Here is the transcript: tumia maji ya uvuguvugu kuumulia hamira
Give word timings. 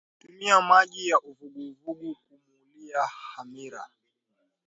tumia 0.19 0.61
maji 0.61 1.07
ya 1.07 1.19
uvuguvugu 1.21 2.15
kuumulia 2.27 3.01
hamira 3.05 3.85